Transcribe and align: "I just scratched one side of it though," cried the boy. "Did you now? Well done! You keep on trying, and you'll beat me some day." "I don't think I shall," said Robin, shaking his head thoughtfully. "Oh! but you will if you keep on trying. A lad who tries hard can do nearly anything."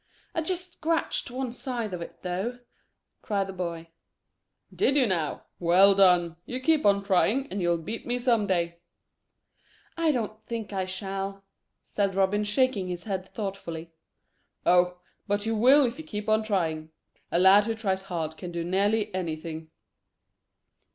"I 0.33 0.41
just 0.41 0.73
scratched 0.73 1.29
one 1.29 1.51
side 1.51 1.93
of 1.93 2.01
it 2.01 2.23
though," 2.23 2.57
cried 3.21 3.45
the 3.45 3.53
boy. 3.53 3.89
"Did 4.73 4.95
you 4.95 5.05
now? 5.05 5.45
Well 5.59 5.93
done! 5.93 6.37
You 6.47 6.59
keep 6.59 6.87
on 6.87 7.03
trying, 7.03 7.45
and 7.51 7.61
you'll 7.61 7.77
beat 7.77 8.07
me 8.07 8.17
some 8.17 8.47
day." 8.47 8.79
"I 9.95 10.09
don't 10.09 10.43
think 10.47 10.73
I 10.73 10.85
shall," 10.85 11.43
said 11.81 12.15
Robin, 12.15 12.43
shaking 12.43 12.87
his 12.87 13.03
head 13.03 13.27
thoughtfully. 13.29 13.91
"Oh! 14.65 14.97
but 15.27 15.45
you 15.45 15.53
will 15.55 15.85
if 15.85 15.99
you 15.99 16.03
keep 16.03 16.27
on 16.27 16.41
trying. 16.41 16.89
A 17.31 17.37
lad 17.37 17.67
who 17.67 17.75
tries 17.75 18.01
hard 18.01 18.37
can 18.37 18.51
do 18.51 18.63
nearly 18.63 19.13
anything." 19.13 19.69